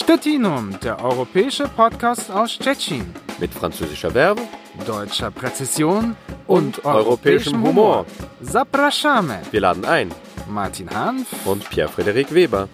Stettinum, 0.00 0.78
der 0.80 1.04
europäische 1.04 1.64
Podcast 1.64 2.30
aus 2.30 2.52
Stettin. 2.52 3.04
Mit 3.40 3.52
französischer 3.52 4.12
Verbe, 4.12 4.42
deutscher 4.86 5.32
Präzision 5.32 6.14
und, 6.46 6.78
und 6.78 6.84
europäischem 6.84 7.60
Humor. 7.60 8.06
Zapraszamy. 8.40 9.38
Wir 9.50 9.60
laden 9.60 9.84
ein. 9.84 10.12
Martin 10.48 10.88
Hanf 10.88 11.44
und 11.44 11.68
Pierre-Frederik 11.68 12.32
Weber. 12.32 12.68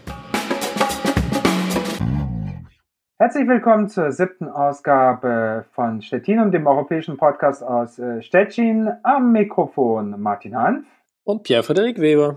Herzlich 3.19 3.49
willkommen 3.49 3.89
zur 3.89 4.13
siebten 4.13 4.47
Ausgabe 4.51 5.65
von 5.73 6.03
Stettinum, 6.03 6.53
dem 6.53 6.67
europäischen 6.67 7.17
Podcast 7.17 7.63
aus 7.63 7.99
äh, 7.99 8.21
Stettin. 8.21 8.93
Am 9.03 9.33
Mikrofon 9.33 10.21
Martin 10.21 10.55
Hanf 10.55 10.87
und 11.25 11.43
Pierre-Frederik 11.43 11.99
Weber. 11.99 12.37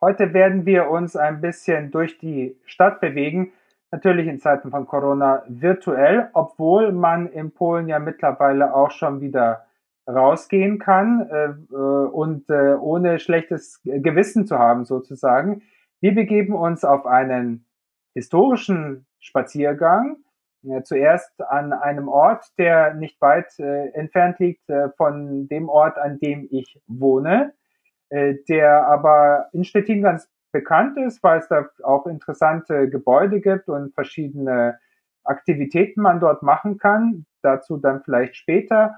Heute 0.00 0.32
werden 0.32 0.64
wir 0.64 0.90
uns 0.90 1.16
ein 1.16 1.40
bisschen 1.40 1.90
durch 1.90 2.18
die 2.18 2.56
Stadt 2.64 3.00
bewegen. 3.00 3.52
Natürlich 3.90 4.28
in 4.28 4.38
Zeiten 4.38 4.70
von 4.70 4.86
Corona 4.86 5.42
virtuell, 5.48 6.30
obwohl 6.34 6.92
man 6.92 7.26
in 7.26 7.50
Polen 7.50 7.88
ja 7.88 7.98
mittlerweile 7.98 8.74
auch 8.74 8.92
schon 8.92 9.20
wieder 9.20 9.66
rausgehen 10.08 10.78
kann 10.78 11.28
äh, 11.28 11.74
äh 11.74 11.76
und 11.76 12.48
äh, 12.48 12.74
ohne 12.74 13.18
schlechtes 13.18 13.80
Gewissen 13.82 14.46
zu 14.46 14.58
haben 14.58 14.84
sozusagen. 14.84 15.62
Wir 16.00 16.14
begeben 16.14 16.54
uns 16.54 16.84
auf 16.84 17.04
einen 17.04 17.66
historischen 18.14 19.04
Spaziergang. 19.18 20.18
Äh, 20.62 20.82
zuerst 20.82 21.42
an 21.42 21.72
einem 21.72 22.08
Ort, 22.08 22.46
der 22.56 22.94
nicht 22.94 23.20
weit 23.20 23.58
äh, 23.58 23.88
entfernt 23.88 24.38
liegt 24.38 24.70
äh, 24.70 24.90
von 24.90 25.48
dem 25.48 25.68
Ort, 25.68 25.98
an 25.98 26.20
dem 26.20 26.46
ich 26.50 26.80
wohne. 26.86 27.52
Äh, 28.10 28.36
der 28.48 28.86
aber 28.86 29.48
in 29.52 29.64
Stettin 29.64 30.02
ganz 30.02 30.28
bekannt 30.50 30.96
ist, 30.96 31.22
weil 31.22 31.40
es 31.40 31.48
da 31.48 31.66
auch 31.82 32.06
interessante 32.06 32.88
Gebäude 32.88 33.40
gibt 33.40 33.68
und 33.68 33.94
verschiedene 33.94 34.78
Aktivitäten 35.24 36.00
man 36.00 36.20
dort 36.20 36.42
machen 36.42 36.78
kann. 36.78 37.26
Dazu 37.42 37.76
dann 37.76 38.02
vielleicht 38.02 38.36
später. 38.36 38.96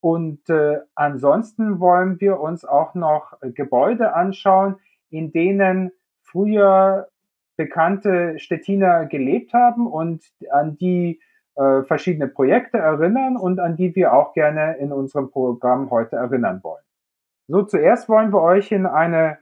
Und 0.00 0.48
äh, 0.48 0.78
ansonsten 0.94 1.80
wollen 1.80 2.20
wir 2.20 2.40
uns 2.40 2.64
auch 2.64 2.94
noch 2.94 3.34
Gebäude 3.40 4.14
anschauen, 4.14 4.76
in 5.10 5.32
denen 5.32 5.92
früher 6.22 7.08
bekannte 7.56 8.38
Stettiner 8.38 9.06
gelebt 9.06 9.52
haben 9.52 9.86
und 9.86 10.22
an 10.50 10.76
die 10.76 11.20
äh, 11.56 11.82
verschiedene 11.84 12.28
Projekte 12.28 12.78
erinnern 12.78 13.36
und 13.36 13.60
an 13.60 13.76
die 13.76 13.94
wir 13.94 14.12
auch 14.12 14.34
gerne 14.34 14.76
in 14.76 14.92
unserem 14.92 15.30
Programm 15.30 15.90
heute 15.90 16.16
erinnern 16.16 16.60
wollen. 16.62 16.85
So, 17.48 17.62
zuerst 17.62 18.08
wollen 18.08 18.32
wir 18.32 18.42
euch 18.42 18.72
in 18.72 18.86
eine 18.86 19.38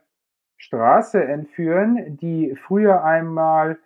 Straße 0.59 1.23
entführen, 1.23 2.19
die 2.19 2.55
früher 2.55 3.03
einmal 3.03 3.79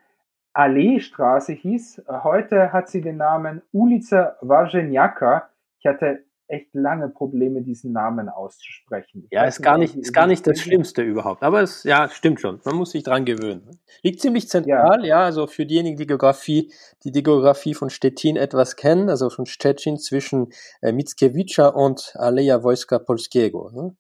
Alleestraße 0.53 1.53
hieß. 1.53 2.03
Heute 2.25 2.73
hat 2.73 2.89
sie 2.89 3.01
den 3.01 3.17
Namen 3.17 3.63
Ulica 3.73 4.37
Warzenjaka. 4.41 5.49
Ich 5.79 5.87
hatte 5.87 6.25
echt 6.49 6.75
lange 6.75 7.09
Probleme, 7.11 7.63
diesen 7.63 7.93
Namen 7.93 8.29
auszusprechen. 8.29 9.25
Ich 9.25 9.31
ja, 9.31 9.45
ist 9.45 9.63
gar 9.63 9.79
nicht, 9.79 9.95
ist 9.95 10.13
gar 10.13 10.27
nicht 10.27 10.47
das 10.47 10.59
Schlimmste 10.59 11.03
überhaupt. 11.03 11.43
Aber 11.43 11.63
es, 11.63 11.85
ja, 11.85 12.09
stimmt 12.09 12.41
schon. 12.41 12.59
Man 12.65 12.75
muss 12.75 12.91
sich 12.93 13.05
dran 13.05 13.25
gewöhnen. 13.25 13.79
Liegt 14.03 14.21
ziemlich 14.21 14.49
zentral, 14.49 15.01
ja, 15.03 15.07
ja 15.07 15.25
also 15.25 15.47
für 15.47 15.67
diejenigen, 15.67 15.97
die 15.97 16.07
Geografie, 16.07 16.73
die 17.05 17.13
die 17.13 17.23
Geografie 17.23 17.75
von 17.75 17.91
Stettin 17.91 18.37
etwas 18.37 18.77
kennen, 18.77 19.11
also 19.11 19.31
von 19.31 19.47
Stettin 19.47 19.99
zwischen 19.99 20.49
äh, 20.81 20.91
Mickiewicza 20.91 21.69
und 21.69 22.15
Aleja 22.17 22.65
Wojska 22.65 22.99
Polskiego. 22.99 23.71
Ne? 23.73 23.97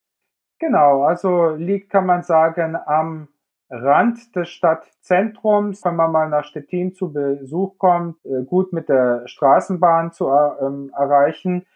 Genau, 0.61 1.03
also 1.03 1.51
liegt, 1.55 1.91
kann 1.91 2.06
man 2.06 2.25
sagen, 2.25 2.77
am 2.77 3.28
Rand 3.70 4.34
des 4.34 4.48
Stadtzentrums, 4.48 5.84
wenn 5.84 5.97
man 5.97 6.11
mal 6.11 6.28
nach 6.28 6.45
Stettin 6.45 6.95
zu 6.95 7.12
Besuch 7.12 7.78
kommt, 7.78 8.25
äh, 8.25 8.42
gut 8.45 8.73
mit 8.73 8.89
der 8.89 9.28
Straßenbahn 9.28 10.12
zu 10.12 10.28
ähm, 10.31 10.91
erreichen. 10.97 11.66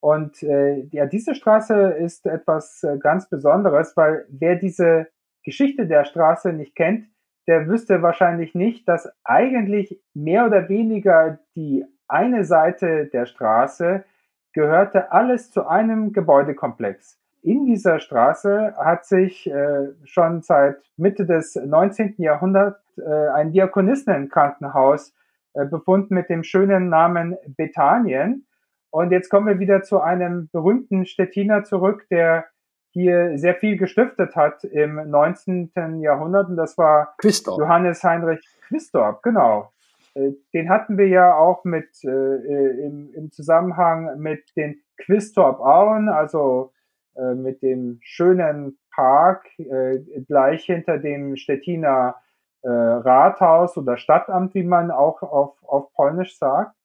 Und 0.00 0.42
äh, 0.42 0.80
ja, 0.90 1.06
diese 1.06 1.34
Straße 1.34 1.92
ist 1.92 2.26
etwas 2.26 2.82
äh, 2.82 2.98
ganz 2.98 3.28
Besonderes, 3.28 3.96
weil 3.96 4.26
wer 4.30 4.56
diese 4.56 5.08
Geschichte 5.44 5.86
der 5.86 6.04
Straße 6.04 6.52
nicht 6.52 6.74
kennt, 6.74 7.06
der 7.46 7.68
wüsste 7.68 8.02
wahrscheinlich 8.02 8.54
nicht, 8.54 8.88
dass 8.88 9.08
eigentlich 9.24 10.00
mehr 10.14 10.46
oder 10.46 10.68
weniger 10.68 11.38
die 11.54 11.84
eine 12.08 12.44
Seite 12.44 13.06
der 13.06 13.26
Straße 13.26 14.04
gehörte 14.52 15.12
alles 15.12 15.50
zu 15.50 15.66
einem 15.66 16.12
Gebäudekomplex 16.12 17.21
in 17.42 17.66
dieser 17.66 17.98
Straße 17.98 18.74
hat 18.76 19.04
sich 19.04 19.50
äh, 19.50 19.88
schon 20.04 20.42
seit 20.42 20.76
Mitte 20.96 21.26
des 21.26 21.56
19. 21.56 22.14
Jahrhunderts 22.18 22.80
äh, 22.98 23.28
ein 23.34 23.52
Diakonisinnenkrankenhaus 23.52 25.12
äh, 25.54 25.66
befunden 25.66 26.14
mit 26.14 26.30
dem 26.30 26.44
schönen 26.44 26.88
Namen 26.88 27.36
Bethanien. 27.56 28.46
Und 28.90 29.10
jetzt 29.10 29.28
kommen 29.28 29.46
wir 29.46 29.58
wieder 29.58 29.82
zu 29.82 30.00
einem 30.00 30.50
berühmten 30.52 31.04
Stettiner 31.04 31.64
zurück, 31.64 32.06
der 32.10 32.46
hier 32.90 33.38
sehr 33.38 33.54
viel 33.54 33.76
gestiftet 33.76 34.36
hat 34.36 34.64
im 34.64 35.10
19. 35.10 36.00
Jahrhundert. 36.00 36.48
Und 36.48 36.56
das 36.56 36.78
war 36.78 37.14
Quistorp. 37.18 37.58
Johannes 37.58 38.04
Heinrich 38.04 38.46
Quistorp, 38.68 39.22
genau. 39.22 39.72
Äh, 40.14 40.32
den 40.52 40.68
hatten 40.68 40.96
wir 40.96 41.08
ja 41.08 41.34
auch 41.34 41.64
mit 41.64 42.04
äh, 42.04 42.08
äh 42.08 42.86
im, 42.86 43.12
im 43.14 43.32
Zusammenhang 43.32 44.18
mit 44.18 44.44
den 44.56 44.80
Quistorp-Auen, 44.98 46.08
also 46.08 46.72
äh, 47.16 47.34
mit 47.34 47.62
dem 47.62 47.98
schönen 48.02 48.78
Park 48.94 49.46
äh, 49.58 49.98
gleich 50.26 50.64
hinter 50.64 50.98
dem 50.98 51.36
Stettiner 51.36 52.16
äh, 52.62 52.68
Rathaus 52.68 53.76
oder 53.76 53.96
Stadtamt, 53.96 54.54
wie 54.54 54.62
man 54.62 54.90
auch 54.90 55.22
auf, 55.22 55.56
auf 55.64 55.92
Polnisch 55.94 56.38
sagt. 56.38 56.76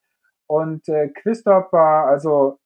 Und 0.48 0.88
äh, 0.90 1.10
Quistorp 1.10 1.72
war 1.74 2.08
also, 2.08 2.60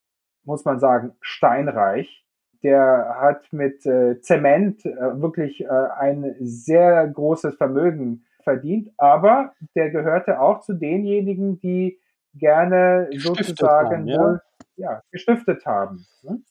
muss 0.43 0.65
man 0.65 0.79
sagen, 0.79 1.13
steinreich. 1.21 2.25
Der 2.63 3.17
hat 3.19 3.51
mit 3.51 3.85
äh, 3.87 4.21
Zement 4.21 4.85
äh, 4.85 5.21
wirklich 5.21 5.61
äh, 5.61 5.67
ein 5.67 6.35
sehr 6.39 7.07
großes 7.07 7.55
Vermögen 7.55 8.25
verdient, 8.43 8.91
aber 8.97 9.53
der 9.75 9.89
gehörte 9.89 10.39
auch 10.39 10.61
zu 10.61 10.73
denjenigen, 10.73 11.59
die 11.59 11.99
gerne 12.35 13.07
gestiftet 13.11 13.45
sozusagen 13.45 13.97
haben, 13.97 14.07
ja. 14.07 14.19
Wohl, 14.19 14.41
ja, 14.75 15.01
gestiftet 15.11 15.65
haben. 15.65 16.05
Ne? 16.23 16.41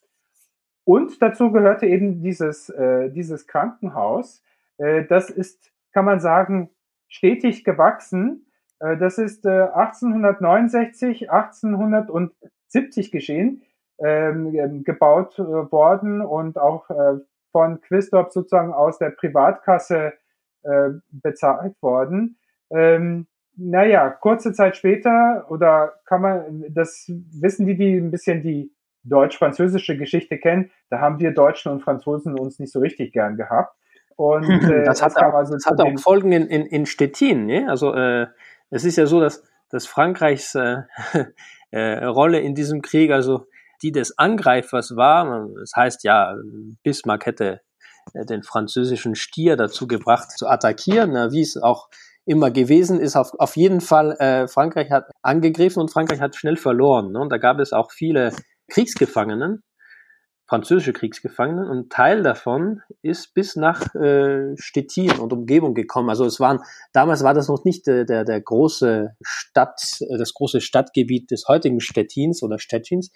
Und 0.90 1.22
dazu 1.22 1.52
gehörte 1.52 1.86
eben 1.86 2.20
dieses, 2.20 2.68
äh, 2.68 3.10
dieses 3.10 3.46
Krankenhaus. 3.46 4.42
Äh, 4.76 5.04
das 5.04 5.30
ist, 5.30 5.70
kann 5.92 6.04
man 6.04 6.18
sagen, 6.18 6.68
stetig 7.06 7.62
gewachsen. 7.62 8.50
Äh, 8.80 8.96
das 8.96 9.16
ist 9.16 9.46
äh, 9.46 9.68
1869, 9.72 11.30
1870 11.30 13.12
geschehen, 13.12 13.62
ähm, 14.00 14.52
ähm, 14.52 14.82
gebaut 14.82 15.38
äh, 15.38 15.44
worden 15.44 16.22
und 16.22 16.58
auch 16.58 16.90
äh, 16.90 17.20
von 17.52 17.80
Quistorp 17.82 18.32
sozusagen 18.32 18.72
aus 18.72 18.98
der 18.98 19.10
Privatkasse 19.10 20.14
äh, 20.64 20.88
bezahlt 21.12 21.80
worden. 21.80 22.36
Ähm, 22.72 23.28
naja, 23.54 24.10
kurze 24.10 24.52
Zeit 24.52 24.76
später, 24.76 25.46
oder 25.50 26.00
kann 26.04 26.20
man, 26.20 26.64
das 26.68 27.04
wissen 27.06 27.64
die, 27.66 27.76
die 27.76 27.96
ein 27.96 28.10
bisschen 28.10 28.42
die 28.42 28.72
deutsch-französische 29.04 29.96
Geschichte 29.96 30.38
kennen, 30.38 30.70
da 30.90 31.00
haben 31.00 31.18
wir 31.18 31.32
Deutschen 31.32 31.72
und 31.72 31.82
Franzosen 31.82 32.38
uns 32.38 32.58
nicht 32.58 32.72
so 32.72 32.80
richtig 32.80 33.12
gern 33.12 33.36
gehabt. 33.36 33.74
Und 34.16 34.44
äh, 34.70 34.84
das, 34.84 35.02
hat, 35.02 35.16
auch, 35.16 35.34
also 35.34 35.54
das 35.54 35.66
hat 35.66 35.80
auch 35.80 35.98
Folgen 35.98 36.32
in, 36.32 36.46
in, 36.46 36.66
in 36.66 36.86
Stettin. 36.86 37.46
Ne? 37.46 37.66
Also 37.68 37.94
äh, 37.94 38.26
es 38.70 38.84
ist 38.84 38.96
ja 38.96 39.06
so, 39.06 39.20
dass, 39.20 39.42
dass 39.70 39.86
Frankreichs 39.86 40.54
äh, 40.54 40.82
äh, 41.70 42.04
Rolle 42.04 42.40
in 42.40 42.54
diesem 42.54 42.82
Krieg, 42.82 43.10
also 43.10 43.46
die 43.82 43.92
des 43.92 44.18
Angreifers 44.18 44.94
war, 44.94 45.48
das 45.58 45.72
heißt 45.74 46.04
ja, 46.04 46.34
Bismarck 46.82 47.24
hätte 47.24 47.60
äh, 48.12 48.26
den 48.26 48.42
französischen 48.42 49.14
Stier 49.14 49.56
dazu 49.56 49.86
gebracht 49.86 50.30
zu 50.32 50.46
attackieren, 50.48 51.12
wie 51.32 51.40
es 51.40 51.56
auch 51.56 51.88
immer 52.26 52.50
gewesen 52.50 53.00
ist. 53.00 53.16
Auf, 53.16 53.32
auf 53.38 53.56
jeden 53.56 53.80
Fall, 53.80 54.12
äh, 54.18 54.46
Frankreich 54.46 54.90
hat 54.90 55.10
angegriffen 55.22 55.80
und 55.80 55.90
Frankreich 55.90 56.20
hat 56.20 56.36
schnell 56.36 56.56
verloren. 56.56 57.12
Ne? 57.12 57.20
Und 57.20 57.30
da 57.30 57.38
gab 57.38 57.58
es 57.58 57.72
auch 57.72 57.90
viele 57.90 58.32
Kriegsgefangenen, 58.70 59.62
französische 60.46 60.92
Kriegsgefangenen, 60.92 61.68
und 61.68 61.92
Teil 61.92 62.22
davon 62.22 62.80
ist 63.02 63.34
bis 63.34 63.54
nach 63.54 63.94
äh, 63.94 64.56
Stettin 64.56 65.12
und 65.18 65.32
Umgebung 65.32 65.74
gekommen. 65.74 66.08
Also 66.08 66.24
es 66.24 66.40
waren, 66.40 66.60
damals 66.92 67.22
war 67.22 67.34
das 67.34 67.48
noch 67.48 67.64
nicht 67.64 67.86
äh, 67.86 68.04
der, 68.04 68.24
der 68.24 68.40
große 68.40 69.14
Stadt, 69.22 69.80
äh, 70.00 70.18
das 70.18 70.34
große 70.34 70.60
Stadtgebiet 70.60 71.30
des 71.30 71.46
heutigen 71.46 71.80
Stettins 71.80 72.42
oder 72.42 72.58
Stettins. 72.58 73.12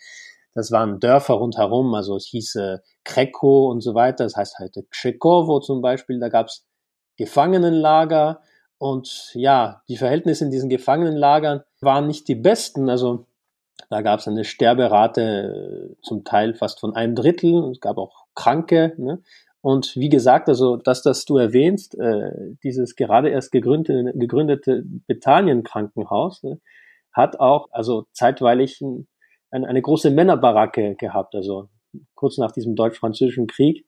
Das 0.54 0.70
waren 0.70 1.00
Dörfer 1.00 1.34
rundherum, 1.34 1.94
also 1.94 2.14
es 2.14 2.26
hieß 2.26 2.54
äh, 2.54 2.78
Kreko 3.02 3.68
und 3.70 3.80
so 3.80 3.94
weiter, 3.94 4.22
das 4.22 4.36
heißt 4.36 4.60
heute 4.60 4.84
Krzekowo 4.88 5.58
zum 5.58 5.82
Beispiel, 5.82 6.20
da 6.20 6.28
gab's 6.28 6.64
Gefangenenlager 7.16 8.40
und 8.78 9.30
ja, 9.34 9.82
die 9.88 9.96
Verhältnisse 9.96 10.44
in 10.44 10.50
diesen 10.52 10.68
Gefangenenlagern 10.68 11.62
waren 11.80 12.06
nicht 12.06 12.28
die 12.28 12.34
besten, 12.36 12.88
also 12.88 13.26
da 13.90 14.02
gab 14.02 14.20
es 14.20 14.28
eine 14.28 14.44
Sterberate 14.44 15.92
äh, 15.92 16.02
zum 16.02 16.24
Teil 16.24 16.54
fast 16.54 16.80
von 16.80 16.94
einem 16.94 17.14
Drittel. 17.14 17.70
Es 17.70 17.80
gab 17.80 17.98
auch 17.98 18.26
Kranke. 18.34 18.94
Ne? 18.98 19.22
Und 19.60 19.96
wie 19.96 20.08
gesagt, 20.08 20.48
also 20.48 20.76
das, 20.76 21.02
das 21.02 21.24
du 21.24 21.38
erwähnst, 21.38 21.98
äh, 21.98 22.54
dieses 22.62 22.96
gerade 22.96 23.30
erst 23.30 23.50
gegründete, 23.52 24.12
gegründete 24.14 24.84
Bethanien-Krankenhaus 25.06 26.42
ne, 26.42 26.60
hat 27.12 27.40
auch 27.40 27.68
also 27.72 28.06
zeitweilig 28.12 28.80
ein, 28.80 29.08
ein, 29.50 29.64
eine 29.64 29.80
große 29.80 30.10
Männerbaracke 30.10 30.96
gehabt. 30.96 31.34
Also 31.34 31.68
kurz 32.14 32.38
nach 32.38 32.52
diesem 32.52 32.74
deutsch-französischen 32.76 33.46
Krieg, 33.46 33.86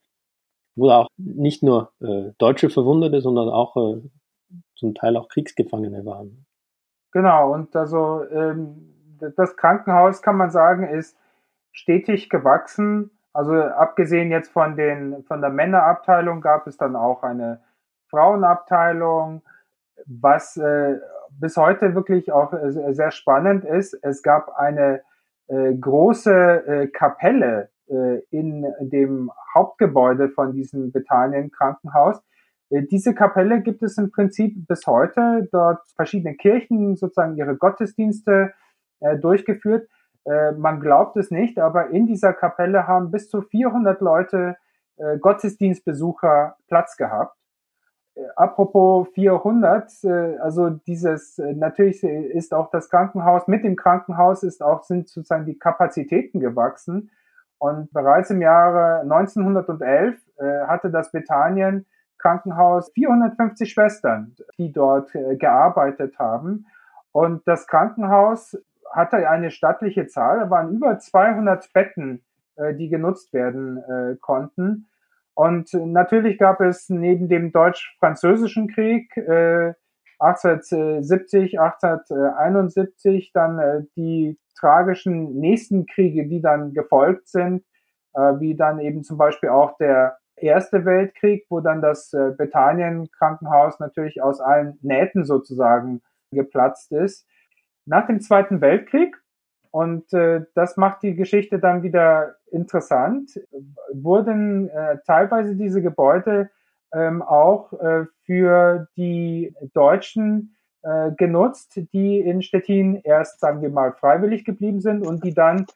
wo 0.77 0.91
auch 0.91 1.09
nicht 1.17 1.63
nur 1.63 1.93
äh, 2.01 2.33
deutsche 2.39 2.71
Verwundete, 2.71 3.21
sondern 3.21 3.49
auch 3.49 3.77
äh, 3.77 4.01
zum 4.77 4.95
Teil 4.95 5.17
auch 5.17 5.29
Kriegsgefangene 5.29 6.05
waren. 6.05 6.47
Genau, 7.13 7.53
und 7.53 7.75
also 7.75 8.23
ähm, 8.31 8.96
das 9.37 9.57
Krankenhaus 9.57 10.23
kann 10.23 10.37
man 10.37 10.51
sagen, 10.51 10.89
ist 10.89 11.19
stetig 11.73 12.31
gewachsen 12.31 13.11
also 13.37 13.53
abgesehen 13.53 14.31
jetzt 14.31 14.51
von 14.51 14.77
den 14.77 15.23
von 15.25 15.43
der 15.43 15.51
Männerabteilung 15.51 16.41
gab 16.41 16.67
es 16.67 16.79
dann 16.79 16.97
auch 16.97 17.23
eine 17.23 17.61
Frauenabteilung, 18.09 19.43
was 20.07 20.57
äh, 20.57 20.95
bis 21.39 21.59
heute 21.59 21.95
wirklich 21.95 22.33
auch 22.33 22.55
äh, 22.55 22.95
sehr 22.95 23.11
spannend 23.11 23.67
ist. 23.67 23.93
Es 24.01 24.23
gab 24.23 24.57
eine 24.57 25.03
äh, 25.49 25.75
große 25.75 26.33
äh, 26.33 26.87
Kapelle 26.87 27.69
äh, 27.89 28.21
in 28.31 28.65
dem 28.81 29.31
Hauptgebäude 29.55 30.31
von 30.31 30.55
diesem 30.55 30.91
Bethanien 30.91 31.51
Krankenhaus. 31.51 32.23
Äh, 32.71 32.85
diese 32.85 33.15
Kapelle 33.15 33.61
gibt 33.61 33.83
es 33.83 33.99
im 33.99 34.11
Prinzip 34.13 34.67
bis 34.67 34.87
heute. 34.87 35.47
Dort 35.53 35.87
verschiedene 35.95 36.37
Kirchen 36.37 36.97
sozusagen 36.97 37.37
ihre 37.37 37.59
Gottesdienste 37.59 38.55
äh, 39.01 39.17
durchgeführt. 39.19 39.89
Äh, 40.25 40.53
man 40.53 40.81
glaubt 40.81 41.17
es 41.17 41.31
nicht, 41.31 41.59
aber 41.59 41.91
in 41.91 42.07
dieser 42.07 42.33
Kapelle 42.33 42.87
haben 42.87 43.11
bis 43.11 43.29
zu 43.31 43.43
400 43.43 44.01
Leute 44.01 44.57
äh, 44.97 45.19
Gottesdienstbesucher 45.19 46.57
Platz 46.69 46.97
gehabt. 46.97 47.37
Äh, 48.17 48.23
apropos 48.35 49.09
400, 49.15 49.93
äh, 50.05 50.39
also 50.39 50.71
dieses, 50.71 51.39
äh, 51.39 51.53
natürlich 51.53 52.03
ist 52.03 52.55
auch 52.55 52.71
das 52.71 52.91
Krankenhaus, 52.91 53.47
mit 53.47 53.65
dem 53.65 53.77
Krankenhaus 53.77 54.43
ist 54.43 54.63
auch, 54.63 54.83
sind 54.83 55.09
sozusagen 55.09 55.47
die 55.47 55.59
Kapazitäten 55.59 56.41
gewachsen. 56.41 57.11
Und 57.59 57.91
bereits 57.93 58.31
im 58.31 58.43
Jahre 58.43 59.01
1911 59.01 60.19
äh, 60.37 60.67
hatte 60.67 60.91
das 60.91 61.11
Bethanien 61.13 61.87
Krankenhaus 62.19 62.91
450 62.93 63.71
Schwestern, 63.71 64.35
die 64.59 64.73
dort 64.73 65.13
gearbeitet 65.13 66.19
haben. 66.19 66.67
Und 67.13 67.47
das 67.47 67.67
Krankenhaus 67.67 68.57
hatte 68.93 69.29
eine 69.29 69.51
stattliche 69.51 70.07
Zahl. 70.07 70.41
Da 70.41 70.51
waren 70.51 70.73
über 70.73 70.99
200 70.99 71.73
Betten, 71.73 72.25
äh, 72.57 72.75
die 72.75 72.89
genutzt 72.89 73.33
werden 73.33 73.79
äh, 73.79 74.17
konnten. 74.21 74.89
Und 75.35 75.73
natürlich 75.75 76.39
gab 76.39 76.61
es 76.63 76.89
neben 76.89 77.29
dem 77.29 77.53
deutsch-französischen 77.53 78.69
Krieg 78.69 79.15
äh, 79.17 79.75
1870, 80.19 81.61
1871 81.61 83.33
dann 83.33 83.59
äh, 83.59 83.83
die 83.97 84.39
tragischen 84.59 85.39
nächsten 85.39 85.85
Kriege, 85.87 86.27
die 86.27 86.41
dann 86.41 86.73
gefolgt 86.73 87.29
sind, 87.29 87.65
äh, 88.15 88.41
wie 88.41 88.57
dann 88.57 88.79
eben 88.79 89.03
zum 89.03 89.19
Beispiel 89.19 89.51
auch 89.51 89.77
der 89.77 90.17
Erste 90.39 90.85
Weltkrieg, 90.85 91.47
wo 91.49 91.61
dann 91.61 91.81
das 91.81 92.13
äh, 92.13 92.31
Bethanien-Krankenhaus 92.37 93.81
natürlich 93.81 94.23
aus 94.23 94.41
allen 94.41 94.79
Nähten 94.83 95.25
sozusagen 95.25 96.03
geplatzt 96.31 96.93
ist 96.93 97.27
nach 97.87 98.07
dem 98.07 98.21
Zweiten 98.21 98.61
Weltkrieg, 98.61 99.17
und 99.71 100.13
äh, 100.15 100.43
das 100.55 100.77
macht 100.77 101.03
die 101.03 101.15
Geschichte 101.15 101.59
dann 101.59 101.83
wieder 101.83 102.37
interessant, 102.51 103.39
wurden 103.93 104.71
äh, 104.71 104.99
teilweise 105.07 105.55
diese 105.55 105.83
Gebäude 105.83 106.51
ähm, 106.95 107.21
auch 107.21 107.73
äh, 107.75 108.07
für 108.25 108.89
die 108.97 109.55
Deutschen 109.75 110.57
äh, 110.83 111.11
genutzt, 111.13 111.81
die 111.93 112.21
in 112.21 112.43
Stettin 112.43 113.01
erst, 113.05 113.41
sagen 113.41 113.61
wir 113.61 113.71
mal, 113.71 113.93
freiwillig 113.93 114.45
geblieben 114.45 114.81
sind 114.81 115.07
und 115.07 115.25
die 115.25 115.35
dann 115.35 115.67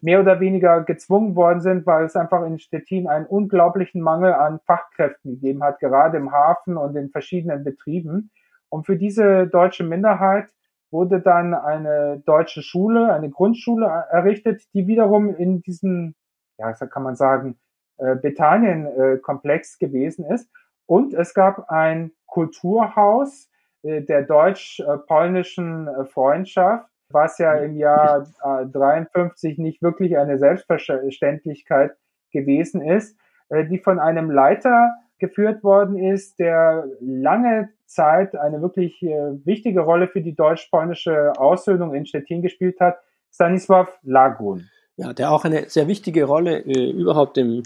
mehr 0.00 0.20
oder 0.20 0.40
weniger 0.40 0.82
gezwungen 0.82 1.36
worden 1.36 1.60
sind, 1.60 1.86
weil 1.86 2.06
es 2.06 2.16
einfach 2.16 2.44
in 2.46 2.58
Stettin 2.58 3.06
einen 3.06 3.26
unglaublichen 3.26 4.00
Mangel 4.00 4.32
an 4.32 4.60
Fachkräften 4.66 5.32
gegeben 5.32 5.62
hat, 5.62 5.80
gerade 5.80 6.16
im 6.16 6.32
Hafen 6.32 6.76
und 6.76 6.96
in 6.96 7.10
verschiedenen 7.10 7.62
Betrieben. 7.62 8.30
Und 8.68 8.86
für 8.86 8.96
diese 8.96 9.46
deutsche 9.46 9.84
Minderheit 9.84 10.48
wurde 10.94 11.20
dann 11.20 11.54
eine 11.54 12.22
deutsche 12.24 12.62
Schule, 12.62 13.12
eine 13.12 13.28
Grundschule 13.28 13.84
errichtet, 14.10 14.62
die 14.74 14.86
wiederum 14.86 15.34
in 15.34 15.60
diesem, 15.60 16.14
ja, 16.56 16.72
kann 16.72 17.02
man 17.02 17.16
sagen, 17.16 17.58
äh, 17.98 18.14
Bethanien-Komplex 18.14 19.78
gewesen 19.80 20.24
ist. 20.24 20.48
Und 20.86 21.12
es 21.12 21.34
gab 21.34 21.68
ein 21.68 22.12
Kulturhaus 22.26 23.50
äh, 23.82 24.02
der 24.02 24.22
deutsch-polnischen 24.22 25.88
äh, 25.88 26.04
Freundschaft, 26.04 26.88
was 27.10 27.38
ja 27.38 27.54
im 27.54 27.76
Jahr 27.76 28.26
53 28.42 29.58
nicht 29.58 29.82
wirklich 29.82 30.16
eine 30.16 30.38
Selbstverständlichkeit 30.38 31.92
gewesen 32.32 32.80
ist, 32.80 33.16
die 33.50 33.78
von 33.78 34.00
einem 34.00 34.30
Leiter 34.30 34.90
geführt 35.18 35.62
worden 35.62 35.96
ist, 35.98 36.38
der 36.38 36.86
lange 37.00 37.70
Zeit 37.86 38.34
eine 38.34 38.60
wirklich 38.62 39.02
äh, 39.02 39.32
wichtige 39.44 39.80
Rolle 39.80 40.08
für 40.08 40.20
die 40.20 40.34
deutsch-polnische 40.34 41.32
Aussöhnung 41.38 41.94
in 41.94 42.06
Stettin 42.06 42.42
gespielt 42.42 42.80
hat, 42.80 42.98
Stanisław 43.32 43.88
Lagun. 44.02 44.68
Ja, 44.96 45.12
der 45.12 45.32
auch 45.32 45.44
eine 45.44 45.68
sehr 45.68 45.88
wichtige 45.88 46.24
Rolle 46.24 46.58
äh, 46.60 46.90
überhaupt 46.90 47.36
im 47.38 47.62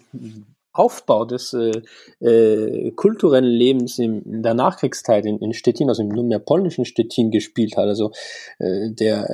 Aufbau 0.73 1.25
des 1.25 1.53
äh, 1.55 1.83
äh, 2.25 2.93
kulturellen 2.93 3.45
Lebens 3.45 3.99
im, 3.99 4.23
in 4.25 4.43
der 4.43 4.55
Nachkriegszeit 4.55 5.27
in, 5.27 5.39
in 5.39 5.53
Stettin, 5.53 5.89
also 5.89 6.03
im 6.03 6.09
nunmehr 6.09 6.39
polnischen 6.39 6.85
Stettin 6.85 7.31
gespielt 7.31 7.77
hat. 7.77 7.87
Also 7.87 8.13
äh, 8.59 8.91
der 8.91 9.29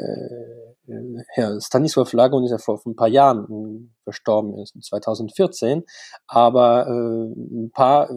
Herr 0.86 1.60
Stanisław 1.60 2.14
Lagun 2.14 2.44
ist 2.44 2.50
ja 2.50 2.58
vor, 2.58 2.78
vor 2.78 2.92
ein 2.92 2.96
paar 2.96 3.08
Jahren 3.08 3.88
äh, 3.88 4.02
verstorben, 4.04 4.58
ist 4.58 4.74
2014, 4.82 5.84
aber 6.26 6.86
äh, 6.86 7.64
ein 7.64 7.70
paar 7.72 8.10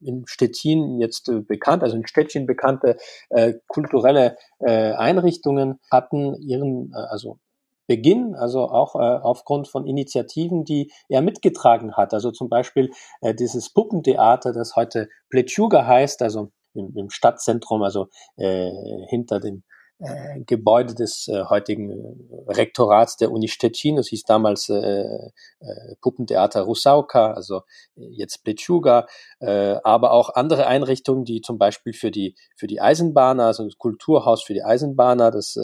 in 0.00 0.24
Stettin 0.26 0.98
jetzt 1.00 1.28
äh, 1.28 1.40
bekannt, 1.40 1.82
also 1.82 1.96
in 1.96 2.06
Stettin 2.06 2.46
bekannte 2.46 2.96
äh, 3.30 3.54
kulturelle 3.68 4.36
äh, 4.58 4.92
Einrichtungen 4.92 5.80
hatten 5.90 6.34
ihren, 6.42 6.92
äh, 6.94 6.98
also 7.10 7.38
Beginn, 7.86 8.36
also 8.36 8.68
auch 8.68 8.94
äh, 8.94 8.98
aufgrund 8.98 9.66
von 9.66 9.84
Initiativen, 9.84 10.64
die 10.64 10.92
er 11.08 11.22
mitgetragen 11.22 11.96
hat. 11.96 12.14
Also 12.14 12.30
zum 12.30 12.48
Beispiel 12.48 12.90
äh, 13.20 13.34
dieses 13.34 13.72
Puppentheater, 13.72 14.52
das 14.52 14.76
heute 14.76 15.08
Plechuga 15.28 15.84
heißt, 15.86 16.22
also 16.22 16.52
im, 16.74 16.92
im 16.96 17.10
Stadtzentrum, 17.10 17.82
also 17.82 18.06
äh, 18.36 18.70
hinter 19.08 19.40
dem 19.40 19.64
äh, 20.00 20.40
Gebäude 20.46 20.94
des 20.94 21.28
äh, 21.28 21.44
heutigen 21.44 22.26
Rektorats 22.48 23.18
der 23.18 23.30
Uni 23.30 23.48
Stettin. 23.48 23.96
Das 23.96 24.08
hieß 24.08 24.24
damals 24.24 24.70
äh, 24.70 25.02
äh, 25.02 25.94
Puppentheater 26.00 26.62
Rusauka, 26.62 27.32
also 27.32 27.62
äh, 27.96 28.06
jetzt 28.10 28.42
Plechuga, 28.42 29.06
aber 29.40 30.12
auch 30.12 30.34
andere 30.34 30.66
Einrichtungen, 30.66 31.24
die 31.24 31.40
zum 31.40 31.58
Beispiel 31.58 31.92
für 31.92 32.10
die 32.10 32.34
für 32.56 32.66
die 32.66 32.80
Eisenbahner, 32.80 33.44
also 33.46 33.64
das 33.64 33.78
Kulturhaus 33.78 34.42
für 34.42 34.54
die 34.54 34.62
Eisenbahner, 34.62 35.30
das 35.30 35.56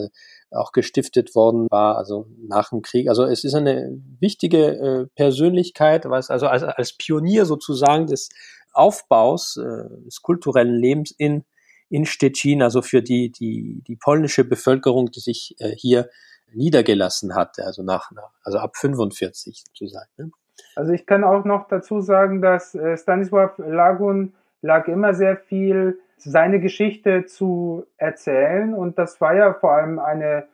auch 0.50 0.72
gestiftet 0.72 1.34
worden 1.34 1.66
war, 1.70 1.96
also 1.96 2.26
nach 2.46 2.70
dem 2.70 2.82
Krieg. 2.82 3.08
Also 3.08 3.24
es 3.24 3.44
ist 3.44 3.54
eine 3.54 4.00
wichtige 4.18 5.08
Persönlichkeit, 5.14 6.04
was 6.06 6.30
also 6.30 6.46
als, 6.46 6.62
als 6.62 6.96
Pionier 6.96 7.44
sozusagen 7.44 8.06
des 8.06 8.30
Aufbaus 8.72 9.54
des 9.54 10.22
kulturellen 10.22 10.74
Lebens 10.74 11.14
in 11.16 11.44
in 11.88 12.04
Stettin, 12.04 12.62
also 12.62 12.82
für 12.82 13.02
die, 13.02 13.30
die, 13.30 13.82
die 13.86 13.96
polnische 13.96 14.44
Bevölkerung, 14.44 15.10
die 15.10 15.20
sich 15.20 15.54
äh, 15.58 15.70
hier 15.70 16.08
niedergelassen 16.52 17.34
hatte, 17.34 17.64
also 17.64 17.82
nach, 17.82 18.10
also 18.42 18.58
ab 18.58 18.76
45 18.76 19.64
zu 19.74 19.86
sein. 19.86 20.06
Ne? 20.16 20.30
Also 20.74 20.92
ich 20.92 21.06
kann 21.06 21.24
auch 21.24 21.44
noch 21.44 21.68
dazu 21.68 22.00
sagen, 22.00 22.40
dass 22.40 22.74
äh, 22.74 22.94
Stanisław 22.94 23.62
Lagun 23.62 24.34
lag 24.62 24.88
immer 24.88 25.14
sehr 25.14 25.36
viel 25.36 25.98
seine 26.16 26.60
Geschichte 26.60 27.26
zu 27.26 27.84
erzählen 27.98 28.74
und 28.74 28.98
das 28.98 29.20
war 29.20 29.34
ja 29.34 29.54
vor 29.54 29.72
allem 29.72 29.98
eine 29.98 30.48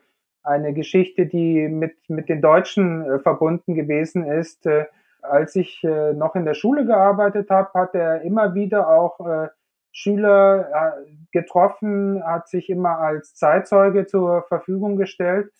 eine 0.45 0.73
Geschichte, 0.73 1.25
die 1.25 1.69
mit 1.69 1.95
mit 2.09 2.27
den 2.27 2.41
Deutschen 2.41 3.05
äh, 3.05 3.19
verbunden 3.19 3.75
gewesen 3.75 4.25
ist. 4.25 4.65
Äh, 4.65 4.85
als 5.21 5.55
ich 5.55 5.81
äh, 5.85 6.11
noch 6.13 6.35
in 6.35 6.43
der 6.43 6.53
Schule 6.53 6.85
gearbeitet 6.85 7.49
habe, 7.49 7.69
hat 7.73 7.95
er 7.95 8.21
immer 8.23 8.53
wieder 8.53 8.89
auch 8.89 9.25
äh, 9.25 9.47
Schüler 9.93 10.69
äh, 10.73 11.11
getroffen, 11.31 12.23
hat 12.25 12.49
sich 12.49 12.69
immer 12.69 12.97
als 12.97 13.35
Zeitzeuge 13.35 14.07
zur 14.07 14.41
Verfügung 14.43 14.97
gestellt, 14.97 15.53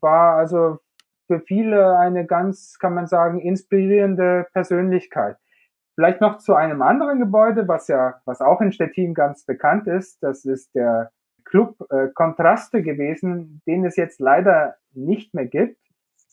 war 0.00 0.36
also 0.36 0.78
für 1.26 1.40
viele 1.40 1.96
eine 1.96 2.26
ganz, 2.26 2.78
kann 2.78 2.94
man 2.94 3.06
sagen, 3.06 3.40
inspirierende 3.40 4.46
Persönlichkeit. 4.52 5.36
Vielleicht 5.94 6.20
noch 6.20 6.38
zu 6.38 6.54
einem 6.54 6.82
anderen 6.82 7.18
Gebäude, 7.18 7.68
was 7.68 7.88
ja, 7.88 8.20
was 8.26 8.40
auch 8.40 8.60
in 8.60 8.72
Stettin 8.72 9.14
ganz 9.14 9.44
bekannt 9.44 9.86
ist. 9.86 10.22
Das 10.22 10.44
ist 10.44 10.74
der 10.74 11.10
Club 11.44 11.76
äh, 11.90 12.08
Kontraste 12.14 12.82
gewesen, 12.82 13.62
den 13.66 13.84
es 13.84 13.96
jetzt 13.96 14.20
leider 14.20 14.76
nicht 14.92 15.34
mehr 15.34 15.46
gibt. 15.46 15.79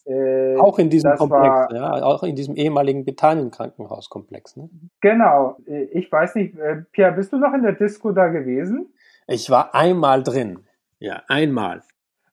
Äh, 0.08 0.56
auch 0.58 0.80
in 0.80 0.90
diesem 0.90 1.16
Komplex, 1.16 1.44
war, 1.44 1.74
ja, 1.74 1.92
auch 2.04 2.24
in 2.24 2.36
diesem 2.36 2.56
ehemaligen 2.56 3.04
Bethanien-Krankenhauskomplex. 3.04 4.56
Ne? 4.56 4.70
Genau. 5.02 5.58
Ich 5.92 6.10
weiß 6.10 6.36
nicht, 6.36 6.58
äh, 6.58 6.84
Pierre, 6.92 7.12
bist 7.12 7.34
du 7.34 7.38
noch 7.38 7.54
in 7.54 7.64
der 7.64 7.74
Disco 7.74 8.12
da 8.12 8.28
gewesen? 8.28 8.94
Ich 9.28 9.50
war 9.50 9.76
einmal 9.76 10.24
drin. 10.24 10.60
Ja, 11.00 11.24
einmal. 11.28 11.82